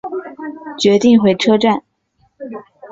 [0.79, 1.83] 决定回车站